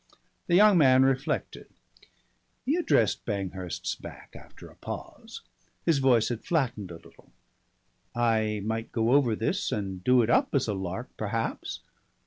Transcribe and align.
The 0.47 0.55
young 0.55 0.79
man 0.79 1.03
reflected. 1.03 1.67
He 2.65 2.75
addressed 2.75 3.23
Banghurst's 3.23 3.93
back 3.93 4.35
after 4.35 4.67
a 4.67 4.75
pause. 4.77 5.41
His 5.85 5.99
voice 5.99 6.29
had 6.29 6.43
flattened 6.43 6.89
a 6.89 6.95
little. 6.95 7.31
"I 8.15 8.63
might 8.65 8.91
go 8.91 9.11
over 9.11 9.35
this 9.35 9.71
and 9.71 10.03
do 10.03 10.23
it 10.23 10.29
up 10.31 10.55
as 10.55 10.67
a 10.67 10.73
lark 10.73 11.15
perhaps. 11.17 11.81